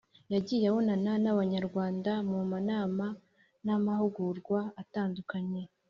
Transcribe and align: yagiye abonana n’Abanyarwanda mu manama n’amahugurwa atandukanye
yagiye 0.33 0.65
abonana 0.71 1.11
n’Abanyarwanda 1.23 2.11
mu 2.29 2.39
manama 2.51 3.07
n’amahugurwa 3.65 4.59
atandukanye 4.81 5.61